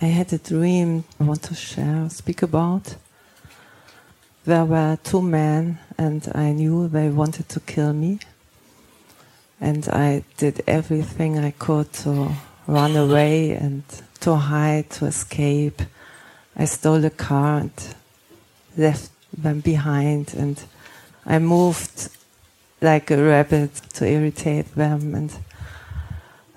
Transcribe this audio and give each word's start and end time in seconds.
I 0.00 0.06
had 0.06 0.32
a 0.32 0.38
dream 0.38 1.02
I 1.18 1.24
want 1.24 1.42
to 1.42 1.56
share, 1.56 2.08
speak 2.08 2.42
about. 2.42 2.94
There 4.44 4.64
were 4.64 4.96
two 5.02 5.20
men, 5.20 5.80
and 5.98 6.22
I 6.36 6.52
knew 6.52 6.86
they 6.86 7.08
wanted 7.08 7.48
to 7.48 7.58
kill 7.58 7.92
me. 7.92 8.20
And 9.60 9.88
I 9.88 10.22
did 10.36 10.62
everything 10.68 11.40
I 11.40 11.50
could 11.50 11.92
to 12.04 12.30
run 12.68 12.94
away 12.94 13.50
and 13.50 13.82
to 14.20 14.36
hide, 14.36 14.88
to 14.90 15.06
escape. 15.06 15.82
I 16.54 16.66
stole 16.66 17.04
a 17.04 17.10
car 17.10 17.58
and 17.62 17.72
left 18.76 19.10
them 19.36 19.58
behind, 19.58 20.32
and 20.32 20.62
I 21.26 21.40
moved 21.40 22.08
like 22.80 23.10
a 23.10 23.20
rabbit 23.20 23.74
to 23.94 24.06
irritate 24.06 24.76
them. 24.76 25.16
And 25.16 25.32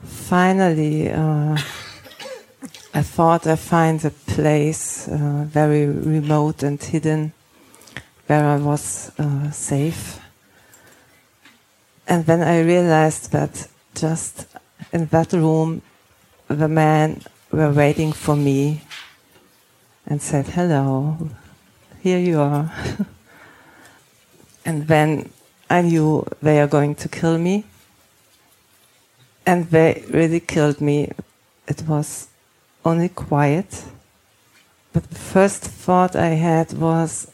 finally, 0.04 1.12
uh, 1.12 1.58
I 2.94 3.04
thought 3.04 3.48
I 3.48 3.55
find 3.55 4.04
a 4.04 4.09
place 4.09 5.08
uh, 5.08 5.45
very 5.48 5.86
remote 5.86 6.62
and 6.62 6.81
hidden 6.81 7.31
where 8.27 8.45
I 8.45 8.58
was 8.58 9.14
uh, 9.17 9.50
safe. 9.52 10.20
And 12.05 12.26
then 12.26 12.41
I 12.41 12.62
realized 12.62 13.31
that 13.31 13.70
just 13.95 14.45
in 14.91 15.05
that 15.05 15.31
room, 15.31 15.81
the 16.50 16.67
men 16.67 17.22
were 17.50 17.72
waiting 17.72 18.12
for 18.12 18.36
me 18.36 18.81
and 20.05 20.22
said, 20.22 20.48
Hello, 20.48 21.30
here 22.02 22.20
you 22.20 22.42
are. 22.42 22.73
and 24.66 24.86
then 24.88 25.31
I 25.70 25.81
knew 25.81 26.28
they 26.42 26.59
are 26.59 26.67
going 26.67 26.95
to 26.95 27.08
kill 27.08 27.38
me. 27.38 27.64
And 29.45 29.70
they 29.70 30.03
really 30.09 30.42
killed 30.42 30.81
me. 30.81 31.12
It 31.67 31.84
was 31.88 32.28
only 32.84 33.09
quiet. 33.09 33.85
But 34.94 35.09
the 35.09 35.16
first 35.16 35.64
thought 35.64 36.16
I 36.16 36.30
had 36.30 36.73
was, 36.73 37.31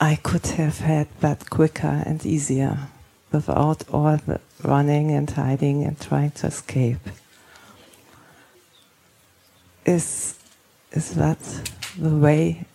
I 0.00 0.16
could 0.16 0.46
have 0.58 0.78
had 0.78 1.08
that 1.20 1.50
quicker 1.50 2.02
and 2.06 2.24
easier 2.24 2.88
without 3.32 3.84
all 3.90 4.16
the 4.16 4.40
running 4.62 5.10
and 5.10 5.28
hiding 5.28 5.84
and 5.84 5.98
trying 6.00 6.30
to 6.32 6.46
escape. 6.46 7.00
Is, 9.84 10.38
is 10.92 11.14
that 11.14 11.38
the 11.98 12.14
way, 12.14 12.66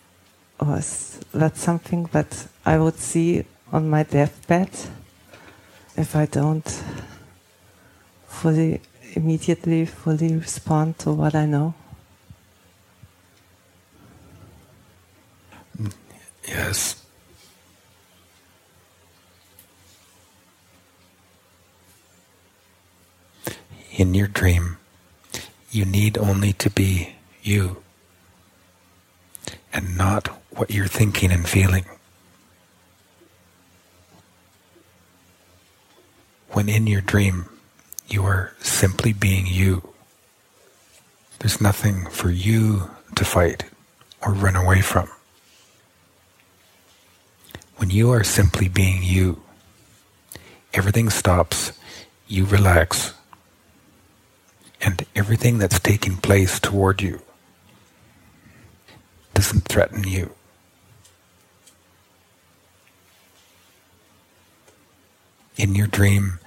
or 0.58 0.78
is 0.78 1.20
that 1.32 1.56
something 1.56 2.08
that 2.12 2.46
I 2.66 2.78
would 2.78 2.98
see 2.98 3.44
on 3.72 3.88
my 3.88 4.02
deathbed 4.02 4.70
if 5.96 6.16
I 6.16 6.26
don't 6.26 6.82
fully, 8.26 8.80
immediately, 9.16 9.86
fully 9.86 10.34
respond 10.34 10.98
to 11.00 11.12
what 11.12 11.34
I 11.34 11.46
know? 11.46 11.74
Yes. 16.46 17.04
in 23.96 24.12
your 24.14 24.26
dream, 24.26 24.76
you 25.70 25.84
need 25.84 26.18
only 26.18 26.52
to 26.52 26.68
be 26.70 27.14
you 27.42 27.82
and 29.72 29.96
not 29.96 30.28
what 30.50 30.70
you're 30.70 30.86
thinking 30.86 31.30
and 31.30 31.48
feeling. 31.48 31.84
When 36.50 36.68
in 36.68 36.86
your 36.86 37.00
dream, 37.00 37.48
you 38.08 38.24
are 38.24 38.52
simply 38.60 39.12
being 39.12 39.46
you. 39.46 39.94
There's 41.38 41.60
nothing 41.60 42.06
for 42.06 42.30
you 42.30 42.90
to 43.16 43.24
fight 43.24 43.64
or 44.22 44.32
run 44.32 44.56
away 44.56 44.80
from. 44.80 45.08
When 47.76 47.90
you 47.90 48.10
are 48.12 48.24
simply 48.24 48.68
being 48.68 49.02
you, 49.02 49.42
everything 50.72 51.10
stops, 51.10 51.72
you 52.26 52.44
relax, 52.46 53.14
and 54.80 55.04
everything 55.14 55.58
that's 55.58 55.80
taking 55.80 56.16
place 56.16 56.60
toward 56.60 57.02
you 57.02 57.20
doesn't 59.34 59.64
threaten 59.64 60.04
you. 60.04 60.30
In 65.56 65.74
your 65.74 65.86
dream, 65.86 66.38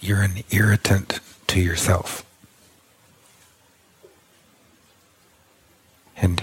you're 0.00 0.22
an 0.22 0.42
irritant 0.50 1.20
to 1.48 1.60
yourself. 1.60 2.24
And 6.16 6.42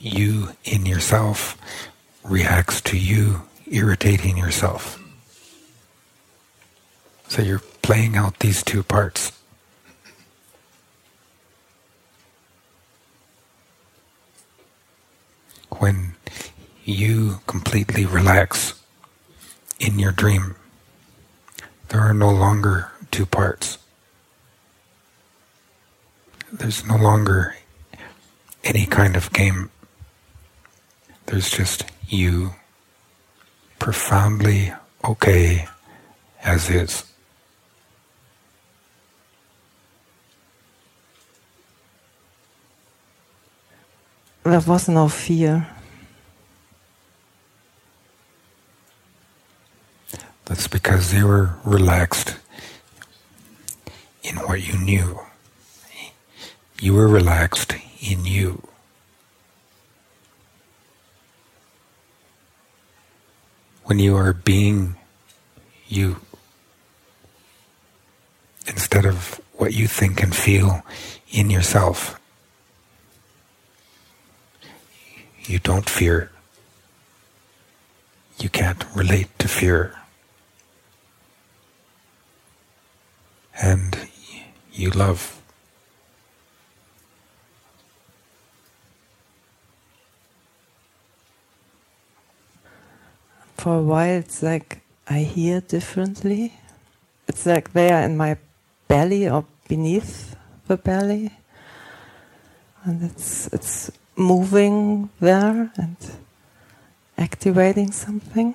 you 0.00 0.50
in 0.64 0.86
yourself 0.86 1.56
reacts 2.22 2.80
to 2.82 2.98
you 2.98 3.42
irritating 3.66 4.36
yourself. 4.36 5.00
So 7.28 7.42
you're 7.42 7.62
playing 7.82 8.16
out 8.16 8.38
these 8.40 8.62
two 8.62 8.82
parts. 8.82 9.32
when 15.78 16.14
you 16.84 17.40
completely 17.46 18.06
relax 18.06 18.74
in 19.78 19.98
your 19.98 20.12
dream, 20.12 20.56
there 21.94 22.02
are 22.02 22.12
no 22.12 22.30
longer 22.30 22.90
two 23.12 23.24
parts. 23.24 23.78
There's 26.52 26.84
no 26.84 26.96
longer 26.96 27.54
any 28.64 28.84
kind 28.84 29.14
of 29.14 29.32
game. 29.32 29.70
There's 31.26 31.48
just 31.48 31.84
you 32.08 32.56
profoundly 33.78 34.72
okay 35.04 35.68
as 36.42 36.68
is. 36.68 37.04
There 44.42 44.58
was 44.58 44.88
no 44.88 45.06
fear. 45.06 45.68
That's 50.46 50.68
because 50.68 51.10
they 51.10 51.22
were 51.22 51.54
relaxed 51.64 52.36
in 54.22 54.36
what 54.36 54.66
you 54.66 54.78
knew. 54.78 55.20
You 56.80 56.94
were 56.94 57.08
relaxed 57.08 57.74
in 58.00 58.24
you. 58.24 58.62
When 63.84 63.98
you 63.98 64.16
are 64.16 64.32
being 64.32 64.96
you, 65.88 66.16
instead 68.66 69.04
of 69.04 69.40
what 69.54 69.72
you 69.74 69.86
think 69.86 70.22
and 70.22 70.34
feel 70.34 70.82
in 71.30 71.50
yourself, 71.50 72.18
you 75.46 75.58
don't 75.58 75.88
fear. 75.88 76.30
You 78.38 78.48
can't 78.48 78.84
relate 78.94 79.28
to 79.38 79.48
fear. 79.48 79.94
And 83.62 83.96
you 84.84 84.90
love. 84.90 85.40
For 93.56 93.76
a 93.76 93.82
while, 93.82 94.18
it's 94.18 94.42
like 94.42 94.80
I 95.08 95.20
hear 95.20 95.62
differently. 95.62 96.52
It's 97.26 97.46
like 97.46 97.72
they 97.72 97.90
are 97.90 98.02
in 98.02 98.16
my 98.18 98.36
belly 98.86 99.26
or 99.28 99.46
beneath 99.68 100.36
the 100.68 100.76
belly. 100.76 101.32
And 102.84 103.02
it's, 103.08 103.46
it's 103.56 103.90
moving 104.16 105.08
there 105.18 105.72
and 105.76 105.96
activating 107.16 107.90
something. 107.92 108.54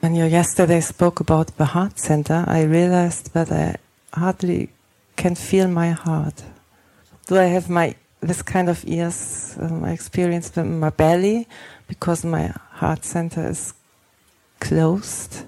When 0.00 0.14
you 0.14 0.24
yesterday 0.24 0.80
spoke 0.80 1.20
about 1.20 1.48
the 1.58 1.66
heart 1.66 1.98
center, 1.98 2.44
I 2.46 2.62
realized 2.62 3.34
that 3.34 3.52
I 3.52 3.76
hardly 4.18 4.70
can 5.16 5.34
feel 5.34 5.68
my 5.68 5.90
heart. 5.90 6.42
Do 7.26 7.36
I 7.36 7.44
have 7.44 7.68
my 7.68 7.94
this 8.20 8.42
kind 8.42 8.68
of 8.68 8.84
ears? 8.86 9.56
Um, 9.60 9.84
I 9.84 9.92
experience 9.92 10.50
them 10.50 10.66
in 10.66 10.80
my 10.80 10.90
belly 10.90 11.48
because 11.88 12.24
my 12.24 12.52
heart 12.72 13.04
center 13.04 13.48
is 13.48 13.74
closed. 14.60 15.42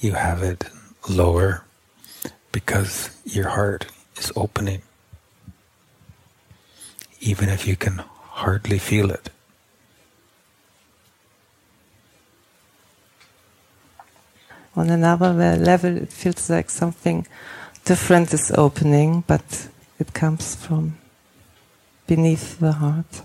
You 0.00 0.12
have 0.12 0.42
it 0.42 0.64
lower 1.08 1.64
because 2.52 3.10
your 3.24 3.48
heart 3.48 3.86
is 4.16 4.32
opening 4.36 4.82
even 7.20 7.48
if 7.48 7.66
you 7.66 7.76
can 7.76 8.02
hardly 8.42 8.78
feel 8.78 9.10
it. 9.10 9.30
On 14.78 14.90
another 14.90 15.32
level, 15.56 15.96
it 15.96 16.12
feels 16.12 16.48
like 16.48 16.70
something 16.70 17.26
different 17.84 18.32
is 18.32 18.52
opening, 18.52 19.24
but 19.26 19.68
it 19.98 20.14
comes 20.14 20.54
from 20.54 20.96
beneath 22.06 22.60
the 22.60 22.70
heart. 22.70 23.22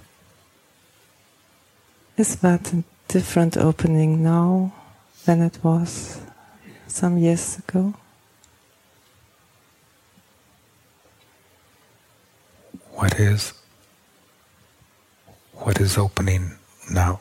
Is 2.18 2.38
that 2.38 2.74
a 2.74 2.84
different 3.08 3.56
opening 3.56 4.24
now 4.24 4.74
than 5.26 5.44
it 5.44 5.64
was 5.64 6.22
some 6.88 7.20
years 7.20 7.60
ago? 7.60 7.94
What 12.94 13.20
is 13.20 13.54
what 15.54 15.80
is 15.80 16.00
opening 16.00 16.58
now? 16.90 17.20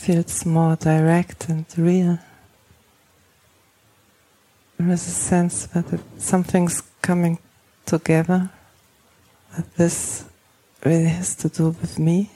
Feels 0.00 0.46
more 0.46 0.76
direct 0.76 1.50
and 1.50 1.66
real. 1.76 2.18
There 4.78 4.88
is 4.92 5.06
a 5.06 5.10
sense 5.10 5.66
that 5.66 5.92
it, 5.92 6.00
something's 6.16 6.82
coming 7.02 7.38
together, 7.84 8.50
that 9.54 9.74
this 9.76 10.24
really 10.86 11.04
has 11.04 11.34
to 11.36 11.50
do 11.50 11.64
with 11.66 11.98
me. 11.98 12.30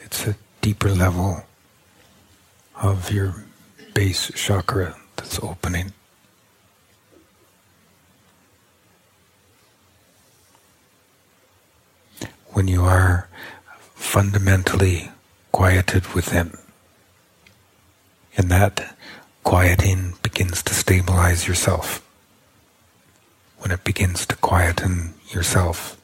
It's 0.00 0.26
a 0.26 0.34
deeper 0.60 0.90
level 0.90 1.44
of 2.82 3.12
your 3.12 3.36
base 3.94 4.32
chakra 4.34 4.96
that's 5.14 5.38
opening. 5.38 5.92
When 12.54 12.68
you 12.68 12.84
are 12.84 13.28
fundamentally 13.96 15.10
quieted 15.50 16.14
within, 16.14 16.56
and 18.36 18.48
that 18.48 18.96
quieting 19.42 20.14
begins 20.22 20.62
to 20.62 20.72
stabilize 20.72 21.48
yourself. 21.48 22.00
When 23.58 23.72
it 23.72 23.82
begins 23.82 24.24
to 24.26 24.36
quieten 24.36 25.14
yourself, 25.30 26.00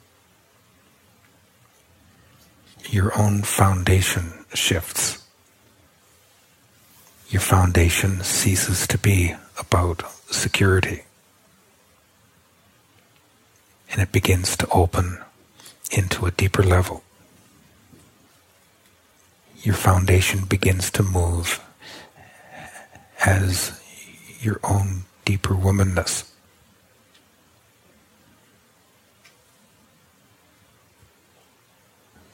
your 2.89 3.17
own 3.17 3.43
foundation 3.43 4.45
shifts. 4.53 5.25
Your 7.29 7.43
foundation 7.43 8.25
ceases 8.25 8.89
to 8.89 8.99
be 8.99 9.37
about 9.57 10.03
security. 10.33 11.05
And 13.93 14.03
it 14.03 14.11
begins 14.11 14.57
to 14.57 14.69
open 14.71 15.19
into 15.91 16.27
a 16.27 16.31
deeper 16.31 16.63
level. 16.63 17.03
Your 19.63 19.75
foundation 19.75 20.45
begins 20.47 20.91
to 20.93 21.03
move 21.03 21.61
as 23.25 23.79
your 24.41 24.59
own 24.65 25.05
deeper 25.25 25.55
womanness. 25.55 26.31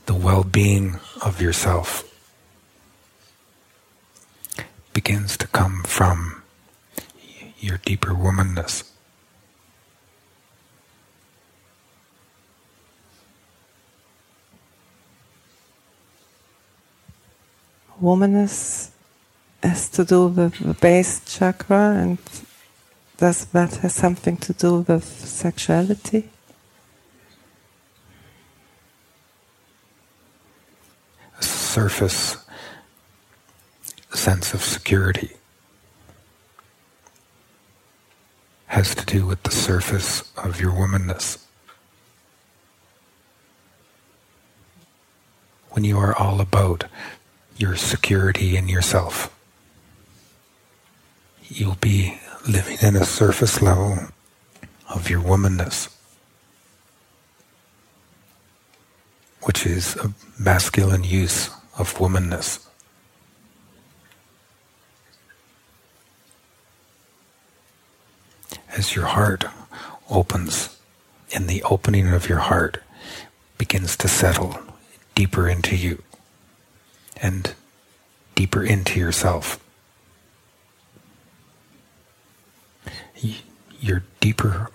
The 0.06 0.14
well 0.14 0.44
being 0.44 1.00
of 1.20 1.42
yourself 1.42 2.04
begins 4.92 5.36
to 5.38 5.48
come 5.48 5.82
from 5.82 6.42
your 7.58 7.78
deeper 7.78 8.10
womanness. 8.14 8.84
Womanness 18.06 18.90
has 19.64 19.88
to 19.88 20.04
do 20.04 20.28
with 20.28 20.60
the 20.60 20.74
base 20.74 21.20
chakra, 21.24 21.96
and 21.96 22.18
does 23.16 23.46
that 23.46 23.74
have 23.78 23.90
something 23.90 24.36
to 24.36 24.52
do 24.52 24.82
with 24.82 25.02
sexuality? 25.02 26.30
A 31.40 31.42
surface 31.42 32.36
sense 34.14 34.54
of 34.54 34.62
security 34.62 35.32
has 38.68 38.94
to 38.94 39.04
do 39.04 39.26
with 39.26 39.42
the 39.42 39.50
surface 39.50 40.30
of 40.36 40.60
your 40.60 40.70
womanness. 40.70 41.44
When 45.70 45.82
you 45.82 45.98
are 45.98 46.16
all 46.16 46.40
about 46.40 46.84
your 47.58 47.76
security 47.76 48.56
in 48.56 48.68
yourself 48.68 49.32
you'll 51.48 51.76
be 51.76 52.18
living 52.48 52.78
in 52.82 52.96
a 52.96 53.04
surface 53.04 53.62
level 53.62 53.98
of 54.92 55.10
your 55.10 55.20
womanness, 55.20 55.88
which 59.42 59.66
is 59.66 59.96
a 59.96 60.12
masculine 60.38 61.04
use 61.04 61.50
of 61.78 61.94
womanness. 61.94 62.64
As 68.76 68.94
your 68.94 69.06
heart 69.06 69.44
opens, 70.10 70.76
and 71.34 71.48
the 71.48 71.62
opening 71.64 72.08
of 72.08 72.28
your 72.28 72.38
heart 72.38 72.82
begins 73.58 73.96
to 73.96 74.08
settle 74.08 74.58
deeper 75.14 75.48
into 75.48 75.74
you 75.74 76.02
and 77.22 77.54
deeper 78.34 78.62
into 78.62 78.98
yourself. 78.98 79.60
your 83.80 84.02
deeper 84.20 84.70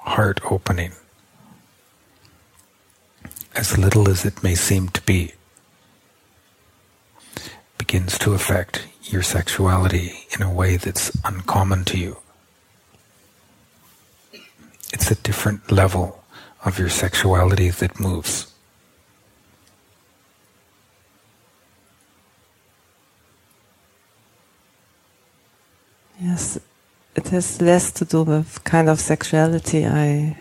heart 0.00 0.40
opening, 0.50 0.92
as 3.54 3.78
little 3.78 4.08
as 4.08 4.24
it 4.24 4.42
may 4.42 4.54
seem 4.54 4.88
to 4.88 5.00
be, 5.02 5.32
begins 7.76 8.18
to 8.18 8.34
affect 8.34 8.86
your 9.04 9.22
sexuality 9.22 10.26
in 10.34 10.42
a 10.42 10.52
way 10.52 10.76
that's 10.76 11.16
uncommon 11.24 11.84
to 11.84 11.98
you. 11.98 12.16
It's 14.92 15.10
a 15.10 15.14
different 15.14 15.70
level 15.70 16.24
of 16.64 16.78
your 16.78 16.88
sexuality 16.88 17.70
that 17.70 18.00
moves. 18.00 18.47
Yes, 26.20 26.58
it 27.14 27.28
has 27.28 27.60
less 27.60 27.92
to 27.92 28.04
do 28.04 28.24
with 28.24 28.62
kind 28.64 28.88
of 28.88 29.00
sexuality 29.00 29.86
I 29.86 30.36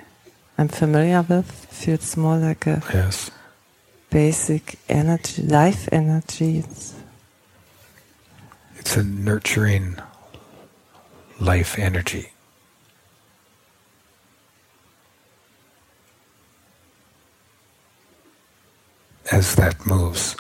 I'm 0.58 0.70
familiar 0.70 1.22
with. 1.22 1.66
It 1.66 1.70
feels 1.70 2.18
more 2.18 2.38
like 2.38 2.66
a 2.66 2.82
yes. 2.92 3.30
basic 4.10 4.80
energy, 4.90 5.44
life 5.44 5.88
energy. 5.92 6.60
It's, 6.60 6.96
it's 8.78 8.98
a 8.98 9.04
nurturing 9.04 9.98
life 11.40 11.78
energy. 11.78 12.32
As 19.32 19.56
that 19.56 19.86
moves, 19.86 20.36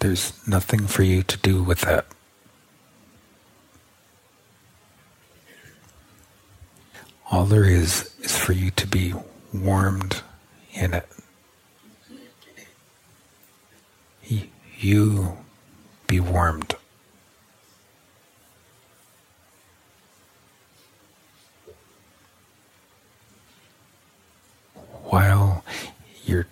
there's 0.00 0.32
nothing 0.48 0.88
for 0.88 1.04
you 1.04 1.22
to 1.22 1.36
do 1.36 1.62
with 1.62 1.82
that. 1.82 2.06
All 7.32 7.46
there 7.46 7.64
is 7.64 8.14
is 8.20 8.36
for 8.36 8.52
you 8.52 8.70
to 8.72 8.86
be 8.86 9.14
warmed 9.54 10.20
in 10.74 10.92
it. 10.92 11.08
You 14.78 15.38
be 16.06 16.20
warmed. 16.20 16.76
While 25.04 25.64
your 26.26 26.46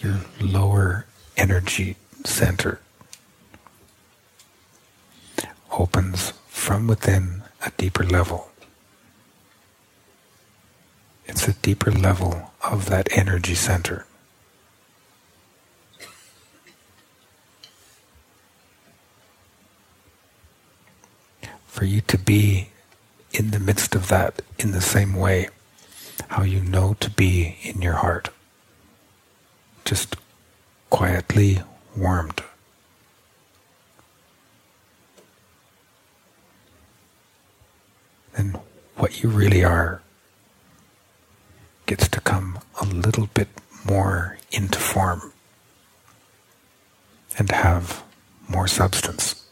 your 0.00 0.20
lower 0.40 1.04
energy 1.36 1.96
center 2.24 2.80
opens 5.70 6.32
from 6.48 6.86
within 6.86 7.42
a 7.66 7.70
deeper 7.76 8.04
level. 8.04 8.47
It's 11.28 11.46
a 11.46 11.52
deeper 11.52 11.92
level 11.92 12.50
of 12.64 12.88
that 12.88 13.08
energy 13.12 13.54
center. 13.54 14.06
For 21.66 21.84
you 21.84 22.00
to 22.00 22.18
be 22.18 22.70
in 23.30 23.50
the 23.50 23.60
midst 23.60 23.94
of 23.94 24.08
that 24.08 24.42
in 24.58 24.72
the 24.72 24.80
same 24.80 25.14
way, 25.14 25.50
how 26.28 26.42
you 26.42 26.60
know 26.60 26.96
to 27.00 27.10
be 27.10 27.58
in 27.62 27.82
your 27.82 27.94
heart, 27.94 28.30
just 29.84 30.16
quietly 30.90 31.62
warmed. 31.96 32.42
And 38.36 38.58
what 38.96 39.22
you 39.22 39.28
really 39.28 39.62
are 39.62 40.00
gets 41.88 42.06
to 42.06 42.20
come 42.20 42.58
a 42.82 42.84
little 42.84 43.28
bit 43.32 43.48
more 43.86 44.36
into 44.52 44.78
form 44.78 45.32
and 47.38 47.50
have 47.50 48.04
more 48.46 48.68
substance. 48.68 49.46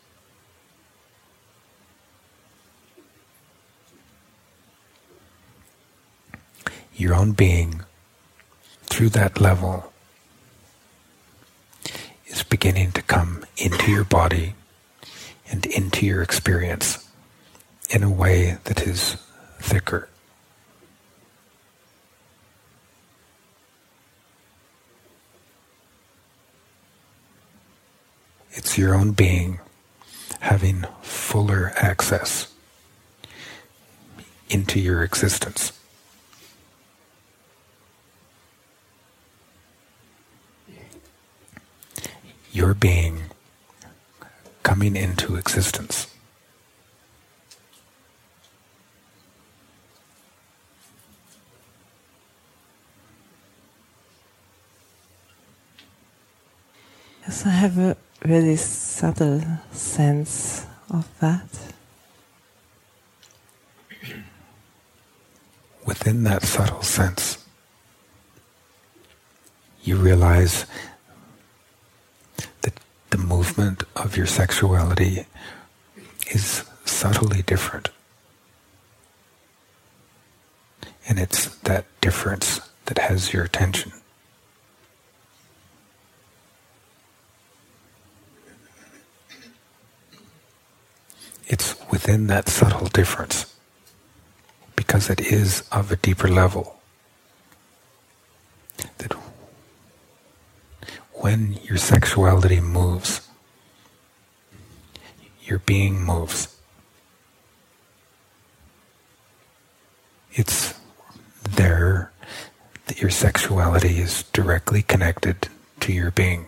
Your 6.94 7.14
own 7.14 7.32
being, 7.32 7.80
through 8.84 9.08
that 9.10 9.40
level, 9.40 9.90
is 12.26 12.42
beginning 12.42 12.92
to 12.92 13.02
come 13.02 13.46
into 13.56 13.90
your 13.90 14.04
body 14.04 14.54
and 15.50 15.64
into 15.64 16.04
your 16.04 16.22
experience 16.22 17.08
in 17.88 18.02
a 18.02 18.10
way 18.10 18.58
that 18.64 18.82
is 18.82 19.16
thicker. 19.58 20.10
It's 28.66 28.76
your 28.76 28.96
own 28.96 29.12
being 29.12 29.60
having 30.40 30.86
fuller 31.00 31.72
access 31.76 32.52
into 34.50 34.80
your 34.80 35.04
existence. 35.04 35.70
Your 42.50 42.74
being 42.74 43.26
coming 44.64 44.96
into 44.96 45.36
existence. 45.36 46.12
Yes, 57.26 57.44
I 57.44 57.50
have 57.50 57.76
a 57.76 57.96
really 58.24 58.54
subtle 58.54 59.42
sense 59.72 60.64
of 60.88 61.08
that. 61.18 61.48
Within 65.84 66.22
that 66.22 66.44
subtle 66.44 66.82
sense, 66.82 67.44
you 69.82 69.96
realize 69.96 70.66
that 72.62 72.78
the 73.10 73.18
movement 73.18 73.82
of 73.96 74.16
your 74.16 74.26
sexuality 74.26 75.26
is 76.30 76.62
subtly 76.84 77.42
different. 77.42 77.88
And 81.08 81.18
it's 81.18 81.46
that 81.62 81.86
difference 82.00 82.60
that 82.84 82.98
has 82.98 83.32
your 83.32 83.42
attention. 83.42 83.90
It's 91.46 91.76
within 91.90 92.26
that 92.26 92.48
subtle 92.48 92.88
difference 92.88 93.54
because 94.74 95.08
it 95.08 95.20
is 95.20 95.62
of 95.72 95.90
a 95.90 95.96
deeper 95.96 96.28
level 96.28 96.76
that 98.98 99.12
when 101.12 101.54
your 101.64 101.78
sexuality 101.78 102.60
moves, 102.60 103.26
your 105.46 105.60
being 105.60 106.04
moves. 106.04 106.56
It's 110.32 110.74
there 111.48 112.12
that 112.86 113.00
your 113.00 113.10
sexuality 113.10 114.00
is 114.00 114.24
directly 114.32 114.82
connected 114.82 115.48
to 115.80 115.92
your 115.92 116.10
being. 116.10 116.46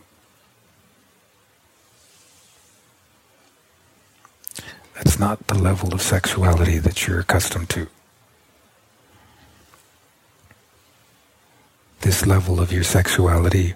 That's 4.98 5.16
not 5.20 5.46
the 5.46 5.54
level 5.54 5.94
of 5.94 6.02
sexuality 6.02 6.78
that 6.78 7.06
you're 7.06 7.20
accustomed 7.20 7.68
to. 7.70 7.86
This 12.00 12.26
level 12.26 12.58
of 12.58 12.72
your 12.72 12.82
sexuality 12.82 13.74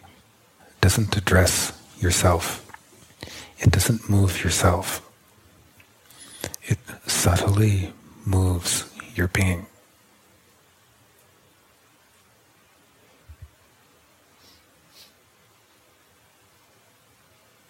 doesn't 0.81 1.17
address 1.17 1.81
yourself. 2.01 2.67
It 3.61 3.71
doesn't 3.71 4.11
move 4.11 4.43
yourself. 4.43 5.09
It 6.65 6.79
subtly 7.07 7.93
moves 8.27 8.91
your 9.15 9.29
being. 9.29 9.67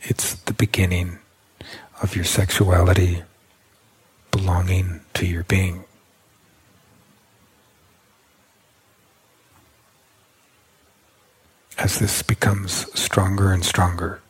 It's 0.00 0.34
the 0.34 0.54
beginning 0.54 1.18
of 2.02 2.16
your 2.16 2.24
sexuality 2.24 3.22
belonging 4.32 5.00
to 5.14 5.24
your 5.24 5.44
being. 5.44 5.84
As 11.78 12.00
this 12.00 12.22
becomes 12.22 12.92
stronger 12.98 13.52
and 13.52 13.64
stronger, 13.64 14.20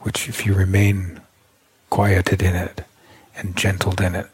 which 0.00 0.28
if 0.28 0.44
you 0.44 0.54
remain 0.54 1.20
quieted 1.90 2.42
in 2.42 2.56
it 2.56 2.84
and 3.36 3.56
gentled 3.56 4.00
in 4.00 4.14
it, 4.16 4.26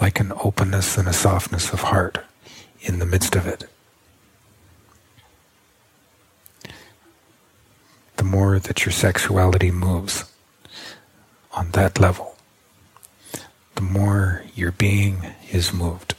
like 0.00 0.20
an 0.20 0.32
openness 0.32 0.96
and 0.96 1.08
a 1.08 1.12
softness 1.12 1.72
of 1.72 1.80
heart 1.80 2.18
in 2.80 2.98
the 2.98 3.06
midst 3.06 3.36
of 3.36 3.46
it. 3.46 3.68
The 8.16 8.24
more 8.24 8.58
that 8.58 8.84
your 8.84 8.92
sexuality 8.92 9.70
moves, 9.70 10.29
on 11.52 11.70
that 11.72 11.98
level, 12.00 12.36
the 13.74 13.82
more 13.82 14.44
your 14.54 14.72
being 14.72 15.34
is 15.50 15.72
moved. 15.72 16.14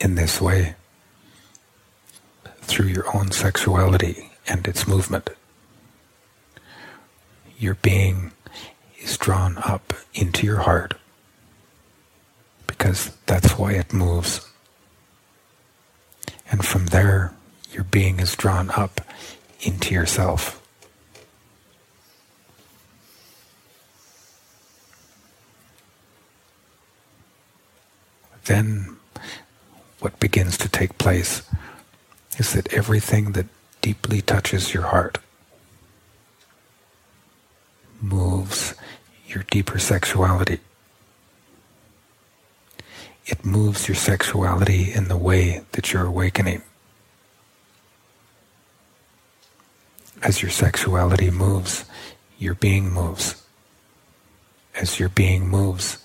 In 0.00 0.14
this 0.14 0.40
way, 0.40 0.74
through 2.62 2.86
your 2.86 3.14
own 3.14 3.30
sexuality 3.30 4.30
and 4.48 4.66
its 4.66 4.86
movement, 4.88 5.28
your 7.58 7.74
being 7.76 8.32
is 8.98 9.18
drawn 9.18 9.58
up 9.58 9.92
into 10.14 10.46
your 10.46 10.60
heart 10.60 10.94
because 12.66 13.14
that's 13.26 13.58
why 13.58 13.72
it 13.72 13.92
moves. 13.92 14.49
And 16.50 16.64
from 16.64 16.86
there, 16.86 17.32
your 17.72 17.84
being 17.84 18.20
is 18.20 18.34
drawn 18.34 18.70
up 18.70 19.00
into 19.60 19.94
yourself. 19.94 20.56
Then, 28.46 28.96
what 30.00 30.18
begins 30.18 30.58
to 30.58 30.68
take 30.68 30.98
place 30.98 31.42
is 32.38 32.52
that 32.54 32.72
everything 32.72 33.32
that 33.32 33.46
deeply 33.80 34.20
touches 34.20 34.74
your 34.74 34.84
heart 34.84 35.18
moves 38.00 38.74
your 39.26 39.44
deeper 39.50 39.78
sexuality 39.78 40.58
it 43.26 43.44
moves 43.44 43.88
your 43.88 43.94
sexuality 43.94 44.92
in 44.92 45.08
the 45.08 45.16
way 45.16 45.62
that 45.72 45.92
you're 45.92 46.06
awakening. 46.06 46.62
As 50.22 50.42
your 50.42 50.50
sexuality 50.50 51.30
moves, 51.30 51.84
your 52.38 52.54
being 52.54 52.92
moves. 52.92 53.42
As 54.74 54.98
your 54.98 55.08
being 55.08 55.48
moves, 55.48 55.98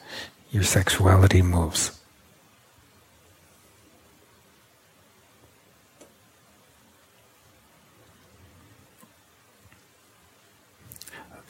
your 0.51 0.63
sexuality 0.63 1.41
moves. 1.41 1.91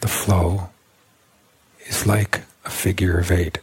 The 0.01 0.07
flow 0.07 0.69
is 1.87 2.05
like 2.05 2.41
a 2.63 2.69
figure 2.69 3.17
of 3.19 3.31
eight. 3.31 3.59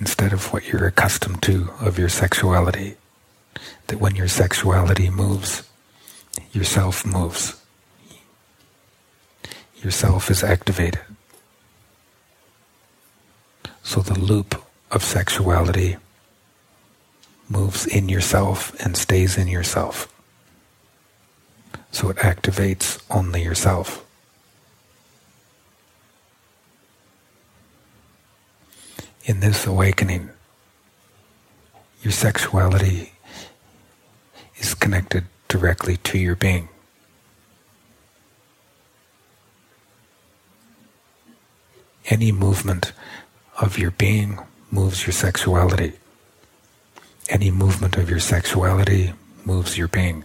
Instead 0.00 0.32
of 0.32 0.52
what 0.52 0.66
you're 0.66 0.86
accustomed 0.86 1.42
to 1.42 1.68
of 1.80 1.98
your 1.98 2.08
sexuality. 2.08 2.96
That 3.88 4.00
when 4.00 4.16
your 4.16 4.28
sexuality 4.28 5.10
moves, 5.10 5.68
yourself 6.52 7.04
moves. 7.04 7.60
Yourself 9.82 10.30
is 10.30 10.42
activated. 10.42 11.00
So 13.82 14.00
the 14.00 14.18
loop 14.18 14.62
of 14.90 15.04
sexuality 15.04 15.96
moves 17.48 17.86
in 17.86 18.08
yourself 18.08 18.74
and 18.80 18.96
stays 18.96 19.36
in 19.36 19.48
yourself. 19.48 20.12
So 21.90 22.08
it 22.10 22.16
activates 22.18 23.02
only 23.10 23.42
yourself. 23.42 24.04
In 29.30 29.38
this 29.38 29.64
awakening, 29.64 30.28
your 32.02 32.10
sexuality 32.10 33.12
is 34.56 34.74
connected 34.74 35.22
directly 35.46 35.98
to 35.98 36.18
your 36.18 36.34
being. 36.34 36.68
Any 42.06 42.32
movement 42.32 42.92
of 43.60 43.78
your 43.78 43.92
being 43.92 44.40
moves 44.72 45.06
your 45.06 45.12
sexuality. 45.12 45.92
Any 47.28 47.52
movement 47.52 47.96
of 47.98 48.10
your 48.10 48.18
sexuality 48.18 49.12
moves 49.44 49.78
your 49.78 49.86
being. 49.86 50.24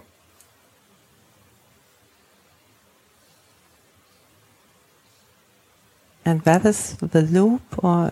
And 6.26 6.42
that 6.42 6.66
is 6.66 6.96
the 6.98 7.22
loop 7.22 7.62
or 7.84 8.12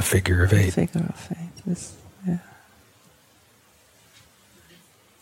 the 0.00 0.06
figure 0.06 0.42
of 0.42 0.54
eight. 0.54 0.72
Figure 0.72 1.12
of 1.12 1.28
eight. 1.36 1.78
Yeah. 2.26 2.38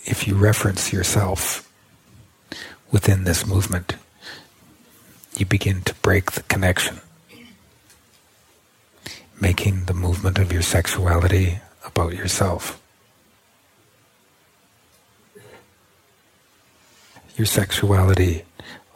If 0.05 0.29
you 0.29 0.37
reference 0.37 0.93
yourself 0.93 1.69
within 2.93 3.25
this 3.25 3.45
movement, 3.45 3.97
you 5.37 5.47
begin 5.47 5.83
to 5.83 5.95
break 5.97 6.31
the 6.31 6.45
connection, 6.45 7.01
making 9.41 9.87
the 9.87 9.95
movement 9.95 10.39
of 10.39 10.53
your 10.53 10.63
sexuality 10.63 11.59
about 11.85 12.15
yourself. 12.15 12.81
Your 17.37 17.47
sexuality 17.47 18.45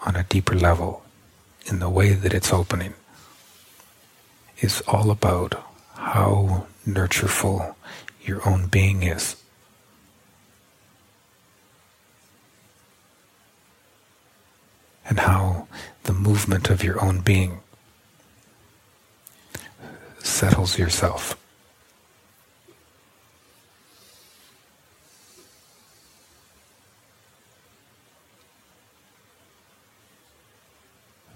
on 0.06 0.14
a 0.14 0.22
deeper 0.22 0.54
level, 0.54 1.02
in 1.66 1.80
the 1.80 1.90
way 1.90 2.12
that 2.12 2.32
it's 2.32 2.52
opening, 2.52 2.94
is 4.60 4.80
all 4.86 5.10
about 5.10 5.71
how 6.02 6.66
nurtureful 6.86 7.74
your 8.22 8.46
own 8.46 8.66
being 8.66 9.04
is. 9.04 9.36
And 15.08 15.20
how 15.20 15.68
the 16.02 16.12
movement 16.12 16.70
of 16.70 16.82
your 16.82 17.02
own 17.02 17.20
being 17.20 17.60
settles 20.18 20.78
yourself. 20.78 21.38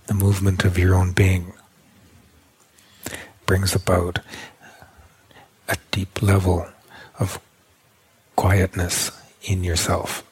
The 0.07 0.15
movement 0.15 0.65
of 0.65 0.77
your 0.77 0.95
own 0.95 1.13
being 1.13 1.53
brings 3.47 3.75
about 3.77 4.19
deep 5.97 6.21
level 6.21 6.69
of 7.19 7.41
quietness 8.37 9.11
in 9.45 9.65
yourself. 9.65 10.23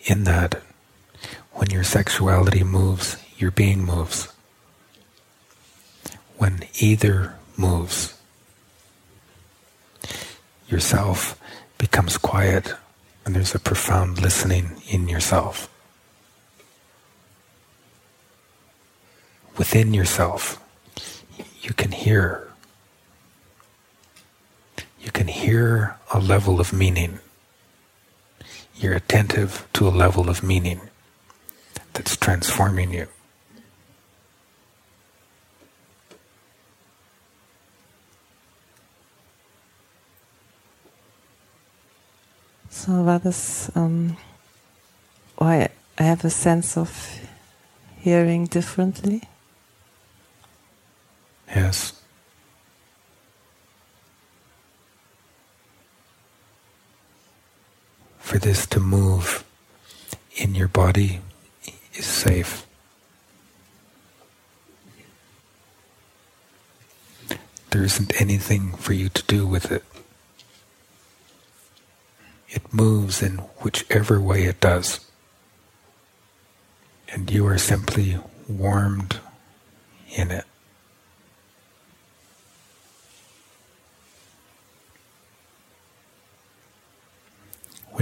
In 0.00 0.24
that, 0.24 0.60
when 1.52 1.70
your 1.70 1.84
sexuality 1.84 2.64
moves, 2.64 3.16
your 3.36 3.52
being 3.52 3.84
moves. 3.84 4.32
When 6.38 6.64
either 6.80 7.36
moves, 7.56 8.18
yourself 10.66 11.38
becomes 11.78 12.18
quiet 12.18 12.74
and 13.24 13.36
there's 13.36 13.54
a 13.54 13.60
profound 13.60 14.20
listening 14.20 14.82
in 14.90 15.08
yourself. 15.08 15.68
Within 19.56 19.94
yourself, 19.94 20.61
you 21.62 21.72
can 21.72 21.92
hear. 21.92 22.48
You 25.00 25.10
can 25.10 25.28
hear 25.28 25.96
a 26.12 26.18
level 26.18 26.60
of 26.60 26.72
meaning. 26.72 27.20
You're 28.76 28.94
attentive 28.94 29.66
to 29.74 29.86
a 29.86 29.90
level 29.90 30.28
of 30.28 30.42
meaning 30.42 30.80
that's 31.92 32.16
transforming 32.16 32.92
you. 32.92 33.06
So 42.70 43.04
that 43.04 43.24
is 43.24 43.70
um, 43.76 44.16
why 45.36 45.68
I 45.98 46.02
have 46.02 46.24
a 46.24 46.30
sense 46.30 46.76
of 46.76 46.90
hearing 48.00 48.46
differently. 48.46 49.22
Yes. 51.54 51.92
For 58.18 58.38
this 58.38 58.66
to 58.68 58.80
move 58.80 59.44
in 60.36 60.54
your 60.54 60.68
body 60.68 61.20
is 61.94 62.06
safe. 62.06 62.66
There 67.70 67.82
isn't 67.82 68.20
anything 68.20 68.72
for 68.76 68.92
you 68.92 69.08
to 69.10 69.22
do 69.24 69.46
with 69.46 69.70
it. 69.70 69.84
It 72.48 72.72
moves 72.72 73.22
in 73.22 73.38
whichever 73.60 74.20
way 74.20 74.44
it 74.44 74.60
does. 74.60 75.00
And 77.08 77.30
you 77.30 77.46
are 77.46 77.58
simply 77.58 78.18
warmed 78.48 79.20
in 80.10 80.30
it. 80.30 80.44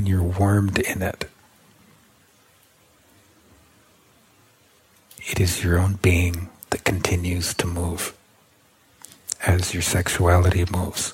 When 0.00 0.06
you're 0.06 0.22
warmed 0.22 0.78
in 0.78 1.02
it. 1.02 1.28
It 5.18 5.38
is 5.38 5.62
your 5.62 5.78
own 5.78 5.98
being 6.00 6.48
that 6.70 6.84
continues 6.84 7.52
to 7.60 7.66
move 7.66 8.14
as 9.46 9.74
your 9.74 9.82
sexuality 9.82 10.64
moves. 10.72 11.12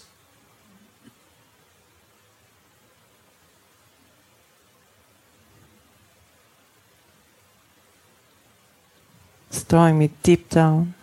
It's 9.49 9.64
drawing 9.64 9.99
me 9.99 10.11
deep 10.22 10.49
down. 10.49 10.94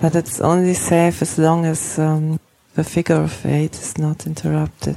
But 0.00 0.16
it's 0.16 0.40
only 0.40 0.74
safe 0.74 1.22
as 1.22 1.38
long 1.38 1.64
as 1.64 2.00
um, 2.00 2.40
the 2.74 2.82
figure 2.82 3.22
of 3.22 3.46
eight 3.46 3.74
is 3.74 3.96
not 3.96 4.26
interrupted. 4.26 4.96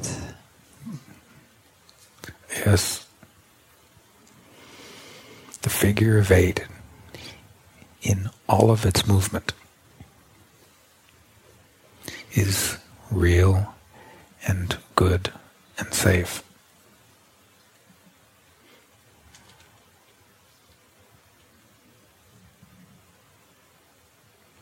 The 5.62 5.70
figure 5.70 6.18
of 6.18 6.32
eight 6.32 6.66
in 8.02 8.30
all 8.50 8.72
of 8.72 8.86
its 8.86 9.08
movement 9.08 9.54
is 12.34 12.78
real 13.10 13.74
and 14.46 14.78
good 14.96 15.32
and 15.78 15.94
safe. 15.94 16.44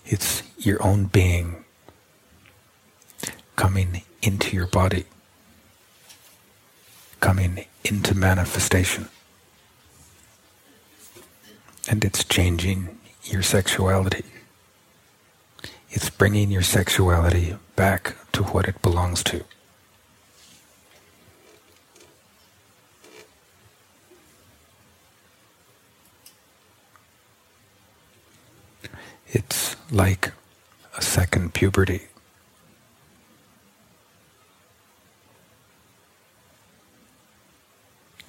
It's 0.06 0.44
your 0.60 0.84
own 0.84 1.06
being 1.06 1.66
coming 3.56 4.04
into 4.22 4.56
your 4.56 4.68
body 4.68 5.06
coming 7.26 7.66
into 7.84 8.14
manifestation. 8.14 9.10
And 11.90 12.06
it's 12.06 12.24
changing 12.24 13.00
your 13.24 13.42
sexuality. 13.42 14.26
It's 15.90 16.12
bringing 16.12 16.52
your 16.52 16.62
sexuality 16.62 17.58
back 17.76 18.16
to 18.34 18.44
what 18.44 18.68
it 18.68 18.80
belongs 18.84 19.24
to. 19.24 19.44
It's 29.30 29.76
like 29.92 30.32
a 30.96 31.02
second 31.02 31.56
puberty. 31.56 32.02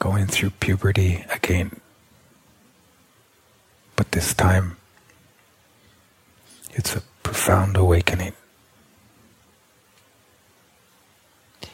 Going 0.06 0.28
through 0.28 0.50
puberty 0.50 1.24
again. 1.34 1.80
But 3.96 4.12
this 4.12 4.34
time, 4.34 4.76
it's 6.74 6.94
a 6.94 7.02
profound 7.24 7.76
awakening. 7.76 8.34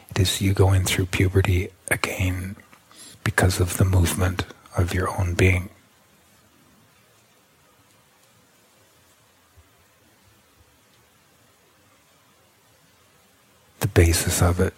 It 0.09 0.19
is 0.19 0.41
you 0.41 0.55
going 0.55 0.85
through 0.85 1.07
puberty 1.07 1.69
again 1.91 2.57
because 3.23 3.61
of 3.61 3.77
the 3.77 3.85
movement 3.85 4.47
of 4.79 4.95
your 4.95 5.11
own 5.21 5.35
being. 5.35 5.69
The 13.81 13.89
basis 13.89 14.41
of 14.41 14.59
it 14.59 14.73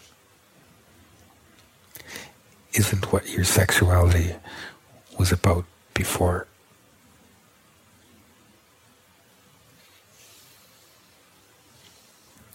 isn't 2.74 3.12
what 3.12 3.28
your 3.30 3.44
sexuality 3.44 4.34
was 5.18 5.32
about 5.32 5.64
before. 5.94 6.46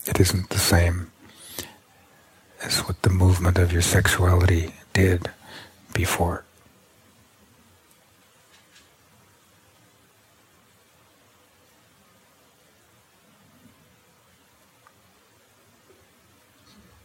It 0.05 0.19
isn't 0.19 0.49
the 0.49 0.59
same 0.59 1.11
as 2.61 2.79
what 2.79 3.01
the 3.03 3.09
movement 3.09 3.57
of 3.57 3.71
your 3.71 3.81
sexuality 3.81 4.73
did 4.93 5.29
before. 5.93 6.43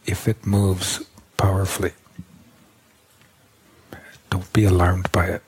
If 0.05 0.27
it 0.27 0.45
moves 0.45 1.03
powerfully, 1.37 1.93
be 4.55 4.63
alarmed 4.63 5.11
by 5.11 5.25
it. 5.25 5.41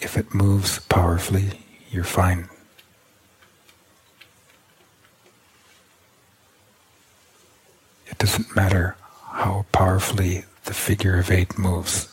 If 0.00 0.16
it 0.16 0.34
moves 0.34 0.80
powerfully, 0.80 1.60
you're 1.88 2.02
fine. 2.02 2.48
It 8.08 8.18
doesn't 8.18 8.56
matter 8.56 8.96
how 9.30 9.66
powerfully 9.70 10.44
the 10.64 10.74
figure 10.74 11.16
of 11.16 11.30
eight 11.30 11.56
moves. 11.56 12.12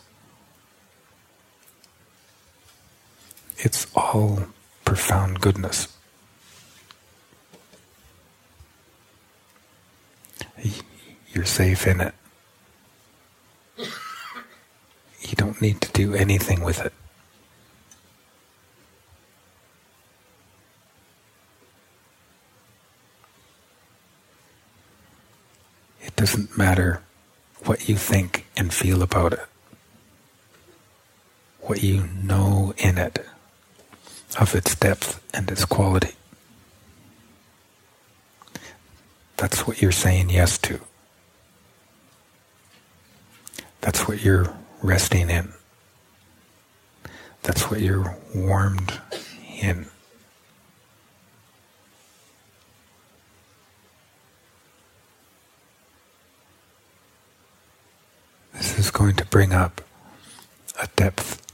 It's 3.57 3.87
all 3.95 4.45
profound 4.83 5.41
goodness. 5.41 5.94
You're 11.35 11.43
safe 11.43 11.85
in 11.85 11.99
it. 11.99 12.13
You 13.77 15.35
don't 15.35 15.61
need 15.61 15.81
to 15.81 15.91
do 15.91 16.15
anything 16.15 16.63
with 16.63 16.79
it. 16.79 16.93
It 26.01 26.15
doesn't 26.15 26.57
matter 26.57 27.01
what 27.65 27.89
you 27.89 27.97
think 27.97 28.45
and 28.55 28.73
feel 28.73 29.01
about 29.01 29.33
it, 29.33 29.45
what 31.59 31.83
you 31.83 32.07
know 32.23 32.73
in 32.77 32.97
it 32.97 33.25
of 34.39 34.55
its 34.55 34.73
depth 34.75 35.21
and 35.33 35.51
its 35.51 35.65
quality. 35.65 36.13
That's 39.35 39.67
what 39.67 39.81
you're 39.81 39.91
saying 39.91 40.29
yes 40.29 40.57
to. 40.59 40.79
That's 43.85 44.07
what 44.07 44.23
you're 44.23 44.51
resting 44.81 45.29
in. 45.29 45.53
That's 47.43 47.69
what 47.69 47.81
you're 47.81 48.17
warmed 48.33 48.99
in. 49.61 49.85
This 58.55 58.79
is 58.79 58.89
going 58.89 59.17
to 59.17 59.25
bring 59.25 59.53
up 59.53 59.81
a 60.81 60.87
depth 60.95 61.45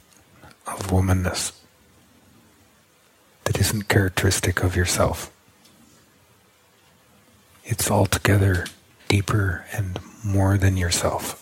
of 0.66 0.88
womanness 0.88 1.52
that 3.44 3.60
isn't 3.60 3.90
characteristic 3.90 4.64
of 4.64 4.78
yourself. 4.78 5.30
It's 7.66 7.92
altogether 7.92 8.68
deeper 9.10 9.66
and 9.74 10.00
more 10.24 10.58
than 10.58 10.78
yourself. 10.78 11.41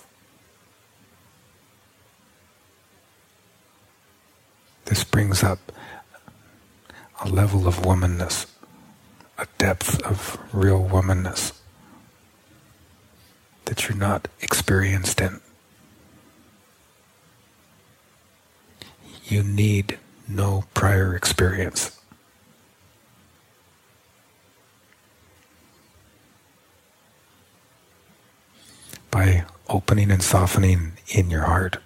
This 4.90 5.04
brings 5.04 5.44
up 5.44 5.72
a 7.24 7.30
level 7.30 7.68
of 7.68 7.76
womanness, 7.84 8.48
a 9.38 9.46
depth 9.60 10.02
of 10.02 10.40
real 10.52 10.84
womanness 10.84 11.54
that 13.66 13.88
you're 13.88 13.96
not 13.96 14.28
experienced 14.42 15.22
in. 15.22 15.42
You 19.26 19.44
need 19.44 20.00
no 20.28 20.64
prior 20.74 21.16
experience. 21.16 21.96
By 29.12 29.46
opening 29.68 30.10
and 30.10 30.24
softening 30.24 30.94
in 31.10 31.30
your 31.30 31.44
heart, 31.44 31.78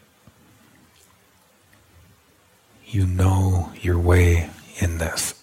you 2.93 3.07
know 3.07 3.71
your 3.81 3.97
way 3.97 4.47
in 4.77 4.99
this. 4.99 5.33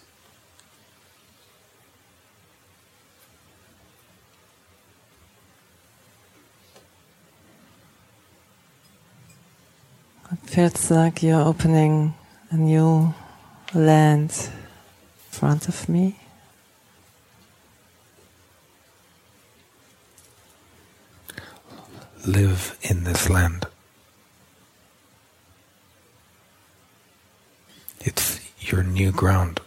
It 10.31 10.39
feels 10.49 10.89
like 10.89 11.21
you're 11.21 11.41
opening 11.41 12.13
a 12.51 12.55
new 12.55 13.13
land 13.73 14.31
in 14.31 14.51
front 15.29 15.67
of 15.67 15.89
me. 15.89 16.15
Live 22.25 22.77
in 22.81 23.03
this 23.03 23.29
land. 23.29 23.65
It's 28.03 28.39
your 28.59 28.81
new 28.83 29.11
ground. 29.11 29.59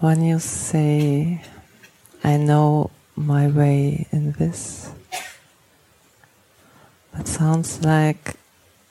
When 0.00 0.24
you 0.24 0.38
say, 0.38 1.42
I 2.24 2.38
know 2.38 2.90
my 3.16 3.48
way 3.48 4.06
in 4.10 4.32
this, 4.32 4.90
that 7.12 7.28
sounds 7.28 7.84
like 7.84 8.36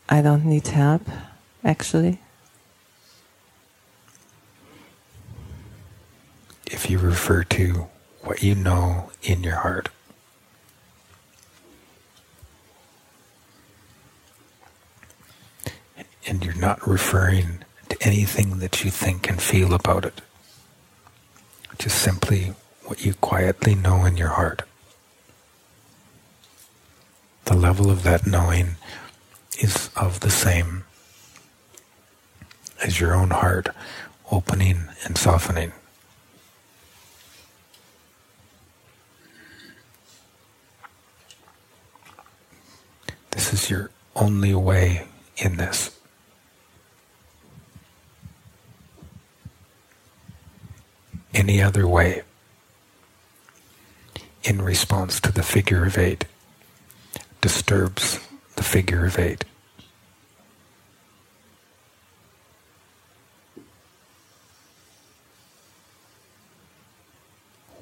I 0.07 0.21
don't 0.21 0.45
need 0.45 0.67
help, 0.67 1.01
actually. 1.63 2.19
If 6.67 6.89
you 6.91 6.99
refer 6.99 7.43
to 7.43 7.87
what 8.21 8.43
you 8.43 8.53
know 8.53 9.09
in 9.23 9.43
your 9.43 9.55
heart. 9.55 9.89
And 16.31 16.45
you're 16.45 16.55
not 16.55 16.87
referring 16.87 17.59
to 17.89 17.97
anything 17.99 18.59
that 18.59 18.85
you 18.85 18.89
think 18.89 19.29
and 19.29 19.41
feel 19.41 19.73
about 19.73 20.05
it. 20.05 20.21
Just 21.77 22.01
simply 22.01 22.53
what 22.85 23.05
you 23.05 23.13
quietly 23.15 23.75
know 23.75 24.05
in 24.05 24.15
your 24.15 24.29
heart. 24.29 24.61
The 27.43 27.53
level 27.53 27.91
of 27.91 28.03
that 28.03 28.25
knowing 28.25 28.77
is 29.59 29.89
of 29.97 30.21
the 30.21 30.29
same 30.29 30.85
as 32.81 33.01
your 33.01 33.13
own 33.13 33.31
heart 33.31 33.67
opening 34.31 34.87
and 35.03 35.17
softening. 35.17 35.73
This 43.31 43.51
is 43.51 43.69
your 43.69 43.91
only 44.15 44.55
way 44.55 45.07
in 45.35 45.57
this. 45.57 45.97
Any 51.41 51.59
other 51.59 51.87
way 51.87 52.21
in 54.43 54.61
response 54.61 55.19
to 55.19 55.31
the 55.31 55.41
figure 55.41 55.83
of 55.87 55.97
eight 55.97 56.25
disturbs 57.41 58.19
the 58.57 58.61
figure 58.61 59.07
of 59.07 59.17
eight. 59.17 59.43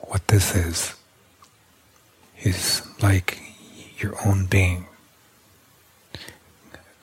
What 0.03 0.25
this 0.29 0.55
is, 0.55 0.95
is 2.41 2.87
like 3.03 3.39
your 3.97 4.15
own 4.25 4.45
being 4.45 4.85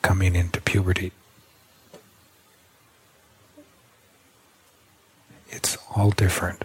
coming 0.01 0.35
into 0.35 0.59
puberty. 0.59 1.11
It's 5.49 5.77
all 5.97 6.11
different. 6.11 6.63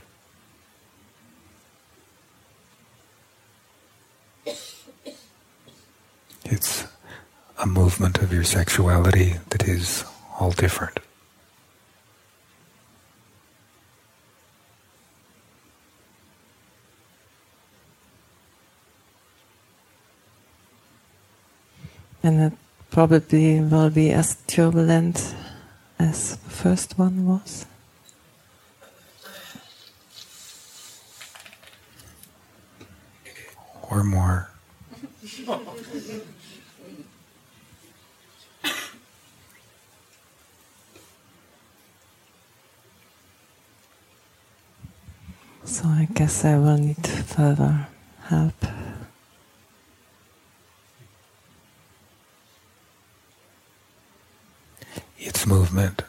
It's 6.44 6.84
a 7.58 7.66
movement 7.66 8.18
of 8.18 8.30
your 8.30 8.44
sexuality 8.44 9.36
that 9.48 9.66
is 9.66 10.04
all 10.38 10.50
different. 10.50 10.98
And 22.22 22.40
it 22.40 22.52
probably 22.90 23.60
will 23.60 23.88
be 23.88 24.10
as 24.12 24.36
turbulent 24.46 25.34
as 25.98 26.36
the 26.36 26.50
first 26.50 26.98
one 26.98 27.26
was. 27.26 27.64
Or 33.92 34.02
more. 34.02 34.48
So 45.64 45.84
I 45.84 46.08
guess 46.14 46.42
I 46.46 46.56
will 46.56 46.78
need 46.78 47.06
further 47.06 47.86
help. 48.24 48.54
Its 55.18 55.46
movement 55.46 56.00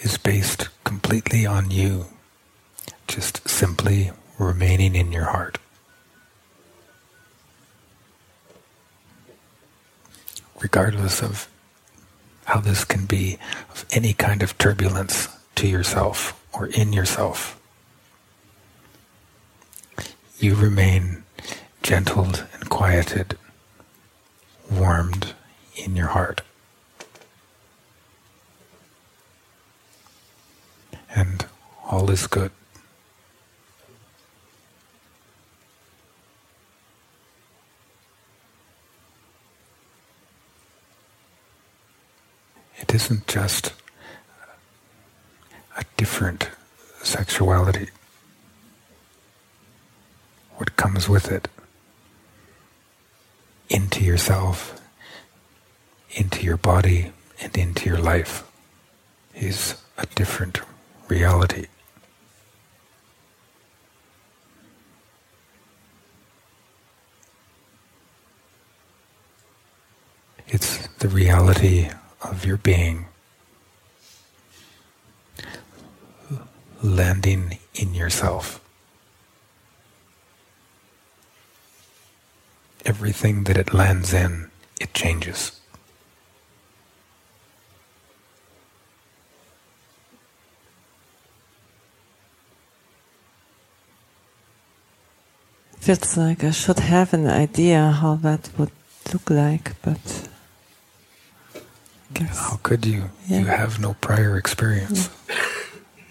is 0.00 0.18
based 0.18 0.70
completely 0.82 1.46
on 1.46 1.70
you, 1.70 2.06
just 3.06 3.48
simply 3.48 4.10
remaining 4.40 4.96
in 4.96 5.12
your 5.12 5.26
heart. 5.26 5.58
Regardless 10.60 11.22
of 11.22 11.48
how 12.44 12.60
this 12.60 12.84
can 12.84 13.06
be 13.06 13.38
of 13.70 13.84
any 13.90 14.12
kind 14.12 14.42
of 14.42 14.56
turbulence 14.58 15.28
to 15.54 15.68
yourself 15.68 16.40
or 16.52 16.66
in 16.66 16.92
yourself, 16.92 17.60
you 20.38 20.54
remain 20.54 21.24
gentled 21.82 22.46
and 22.54 22.68
quieted, 22.68 23.38
warmed 24.70 25.34
in 25.76 25.96
your 25.96 26.08
heart. 26.08 26.42
and 31.18 31.46
all 31.90 32.10
is 32.10 32.26
good. 32.26 32.52
It 42.80 42.94
isn't 42.94 43.26
just 43.26 43.72
a 45.76 45.84
different 45.96 46.48
sexuality. 47.02 47.90
What 50.56 50.76
comes 50.76 51.08
with 51.08 51.30
it 51.30 51.48
into 53.68 54.04
yourself, 54.04 54.80
into 56.10 56.42
your 56.42 56.56
body, 56.56 57.12
and 57.40 57.56
into 57.56 57.88
your 57.88 57.98
life 57.98 58.44
is 59.34 59.76
a 59.96 60.06
different 60.06 60.60
reality. 61.08 61.66
It's 70.48 70.88
the 70.98 71.08
reality 71.08 71.90
of 72.22 72.44
your 72.44 72.56
being 72.56 73.06
landing 76.82 77.58
in 77.74 77.94
yourself. 77.94 78.60
Everything 82.84 83.44
that 83.44 83.56
it 83.56 83.74
lands 83.74 84.12
in, 84.14 84.50
it 84.80 84.94
changes. 84.94 85.58
feels 95.88 96.18
like 96.18 96.44
I 96.44 96.50
should 96.50 96.80
have 96.80 97.14
an 97.14 97.26
idea 97.26 97.90
how 97.90 98.16
that 98.16 98.50
would 98.58 98.72
look 99.10 99.30
like, 99.30 99.72
but 99.80 100.27
how 102.16 102.58
could 102.62 102.86
you? 102.86 103.10
Yeah. 103.26 103.40
You 103.40 103.46
have 103.46 103.78
no 103.80 103.94
prior 104.00 104.36
experience. 104.36 105.10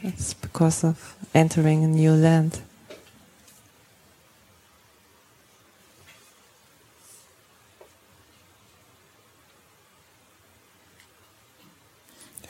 Yeah. 0.03 0.11
It's 0.11 0.35
because 0.35 0.83
of 0.83 1.15
entering 1.33 1.83
a 1.83 1.87
new 1.87 2.13
land. 2.13 2.61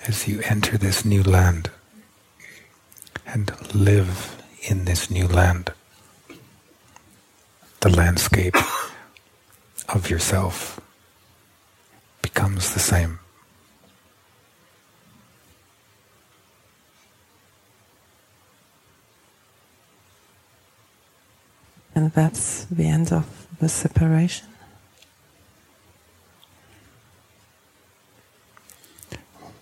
As 0.06 0.28
you 0.28 0.42
enter 0.44 0.78
this 0.78 1.06
new 1.06 1.24
land 1.24 1.70
and 3.26 3.52
live 3.74 4.42
in 4.70 4.86
this 4.86 5.10
new 5.10 5.28
land, 5.28 5.72
the 7.80 7.90
landscape 7.90 8.56
of 9.90 10.10
yourself 10.10 10.80
becomes 12.22 12.74
the 12.74 12.80
same. 12.80 13.20
And 21.98 22.12
that's 22.12 22.66
the 22.66 22.88
end 22.88 23.12
of 23.12 23.26
the 23.60 23.68
separation. 23.68 24.46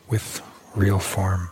With 0.10 0.42
real 0.76 1.00
form. 1.00 1.52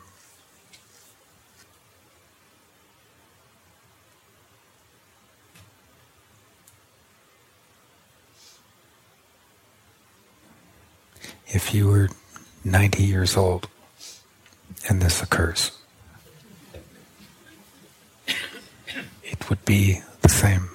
if 11.45 11.73
you 11.73 11.87
were 11.87 12.09
90 12.65 13.03
years 13.03 13.37
old 13.37 13.69
and 14.89 15.01
this 15.01 15.21
occurs, 15.21 15.71
it 19.23 19.49
would 19.49 19.63
be 19.63 20.01
the 20.21 20.29
same. 20.29 20.72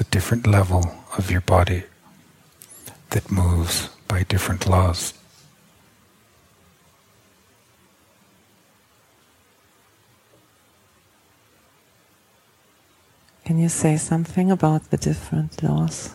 A 0.00 0.04
different 0.04 0.46
level 0.46 0.82
of 1.18 1.30
your 1.30 1.42
body 1.42 1.82
that 3.10 3.30
moves 3.30 3.90
by 4.08 4.22
different 4.22 4.66
laws. 4.66 5.12
Can 13.44 13.58
you 13.58 13.68
say 13.68 13.98
something 13.98 14.50
about 14.50 14.90
the 14.90 14.96
different 14.96 15.62
laws? 15.62 16.14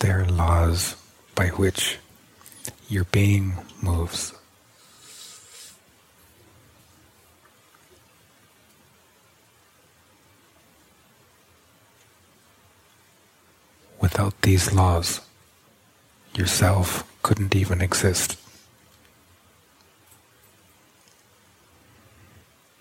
There 0.00 0.20
are 0.20 0.26
laws 0.26 0.96
by 1.34 1.48
which 1.48 1.98
your 2.88 3.04
being 3.04 3.54
moves. 3.80 4.35
Without 14.16 14.40
these 14.40 14.72
laws, 14.72 15.20
yourself 16.34 17.04
couldn't 17.22 17.54
even 17.54 17.82
exist. 17.82 18.38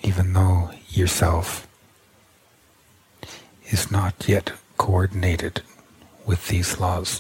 Even 0.02 0.32
though 0.32 0.70
yourself 0.88 1.68
is 3.66 3.92
not 3.92 4.30
yet 4.30 4.54
coordinated 4.78 5.62
with 6.26 6.48
these 6.48 6.80
laws. 6.80 7.20